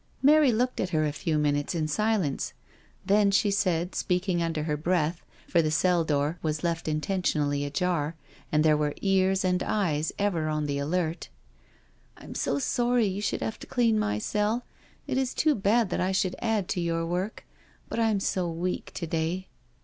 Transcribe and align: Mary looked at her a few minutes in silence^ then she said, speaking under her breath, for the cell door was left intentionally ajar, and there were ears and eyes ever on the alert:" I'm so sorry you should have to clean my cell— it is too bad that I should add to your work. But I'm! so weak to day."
Mary 0.23 0.51
looked 0.51 0.79
at 0.79 0.89
her 0.89 1.05
a 1.05 1.11
few 1.13 1.37
minutes 1.37 1.75
in 1.75 1.85
silence^ 1.85 2.53
then 3.05 3.29
she 3.29 3.51
said, 3.51 3.93
speaking 3.93 4.41
under 4.41 4.63
her 4.63 4.75
breath, 4.75 5.23
for 5.47 5.61
the 5.61 5.69
cell 5.69 6.03
door 6.03 6.39
was 6.41 6.63
left 6.63 6.87
intentionally 6.87 7.63
ajar, 7.63 8.15
and 8.51 8.65
there 8.65 8.75
were 8.75 8.95
ears 9.03 9.45
and 9.45 9.61
eyes 9.61 10.11
ever 10.17 10.47
on 10.49 10.65
the 10.65 10.79
alert:" 10.79 11.29
I'm 12.17 12.33
so 12.33 12.57
sorry 12.57 13.05
you 13.05 13.21
should 13.21 13.41
have 13.41 13.59
to 13.59 13.67
clean 13.67 13.99
my 13.99 14.17
cell— 14.17 14.65
it 15.05 15.19
is 15.19 15.35
too 15.35 15.53
bad 15.53 15.91
that 15.91 16.01
I 16.01 16.13
should 16.13 16.35
add 16.39 16.67
to 16.69 16.81
your 16.81 17.05
work. 17.05 17.45
But 17.87 17.99
I'm! 17.99 18.19
so 18.19 18.49
weak 18.49 18.91
to 18.95 19.05
day." 19.05 19.49